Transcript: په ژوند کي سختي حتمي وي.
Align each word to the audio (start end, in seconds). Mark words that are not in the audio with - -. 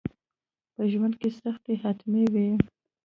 په 0.73 0.83
ژوند 0.91 1.13
کي 1.21 1.29
سختي 1.41 1.73
حتمي 1.83 2.23
وي. 2.33 2.49